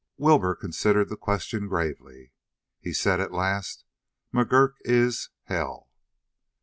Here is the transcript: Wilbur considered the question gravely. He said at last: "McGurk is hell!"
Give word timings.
Wilbur 0.17 0.55
considered 0.55 1.09
the 1.09 1.15
question 1.15 1.67
gravely. 1.67 2.33
He 2.79 2.91
said 2.91 3.19
at 3.19 3.31
last: 3.31 3.85
"McGurk 4.33 4.73
is 4.83 5.29
hell!" 5.43 5.91